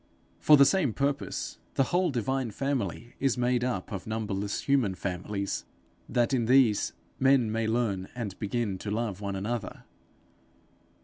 [0.39, 5.63] For the same purpose, the whole divine family is made up of numberless human families,
[6.09, 9.83] that in these, men may learn and begin to love one another.